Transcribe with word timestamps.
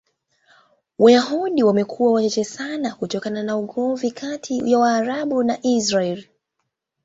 Wayahudi 0.99 1.63
wamekuwa 1.63 2.13
wachache 2.13 2.43
sana 2.43 2.95
kutokana 2.95 3.43
na 3.43 3.57
ugomvi 3.57 4.11
kati 4.11 4.71
ya 4.71 4.79
Waarabu 4.79 5.43
na 5.43 5.59
Israel. 5.61 6.25